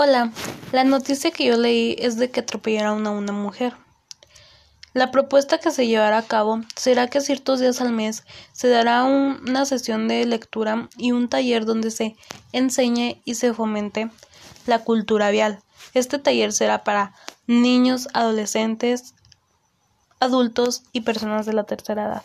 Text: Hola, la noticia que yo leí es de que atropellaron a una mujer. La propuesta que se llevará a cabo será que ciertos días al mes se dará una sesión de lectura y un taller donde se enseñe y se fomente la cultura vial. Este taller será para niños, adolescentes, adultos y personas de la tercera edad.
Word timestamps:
Hola, 0.00 0.30
la 0.70 0.84
noticia 0.84 1.32
que 1.32 1.44
yo 1.44 1.56
leí 1.56 1.96
es 1.98 2.16
de 2.18 2.30
que 2.30 2.38
atropellaron 2.38 3.04
a 3.08 3.10
una 3.10 3.32
mujer. 3.32 3.74
La 4.94 5.10
propuesta 5.10 5.58
que 5.58 5.72
se 5.72 5.88
llevará 5.88 6.18
a 6.18 6.22
cabo 6.22 6.60
será 6.76 7.08
que 7.08 7.20
ciertos 7.20 7.58
días 7.58 7.80
al 7.80 7.90
mes 7.90 8.22
se 8.52 8.68
dará 8.68 9.02
una 9.02 9.64
sesión 9.64 10.06
de 10.06 10.24
lectura 10.24 10.88
y 10.96 11.10
un 11.10 11.28
taller 11.28 11.64
donde 11.64 11.90
se 11.90 12.14
enseñe 12.52 13.20
y 13.24 13.34
se 13.34 13.52
fomente 13.52 14.08
la 14.68 14.84
cultura 14.84 15.30
vial. 15.30 15.64
Este 15.94 16.20
taller 16.20 16.52
será 16.52 16.84
para 16.84 17.12
niños, 17.48 18.06
adolescentes, 18.14 19.16
adultos 20.20 20.84
y 20.92 21.00
personas 21.00 21.44
de 21.44 21.54
la 21.54 21.64
tercera 21.64 22.04
edad. 22.04 22.22